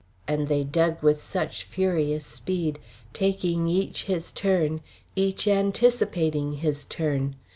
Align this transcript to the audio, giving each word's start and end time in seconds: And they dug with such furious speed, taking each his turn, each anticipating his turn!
And 0.27 0.47
they 0.47 0.63
dug 0.63 1.03
with 1.03 1.21
such 1.21 1.61
furious 1.65 2.25
speed, 2.25 2.79
taking 3.13 3.67
each 3.67 4.05
his 4.05 4.31
turn, 4.31 4.81
each 5.15 5.47
anticipating 5.47 6.53
his 6.53 6.85
turn! 6.85 7.35